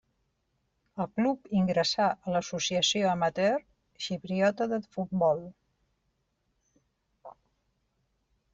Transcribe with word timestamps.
El 1.03 1.07
club 1.19 1.51
ingressà 1.57 2.07
a 2.13 2.33
l'Associació 2.35 3.11
Amateur 3.11 3.59
Xipriota 4.05 4.69
de 4.73 4.81
Futbol. 4.97 5.47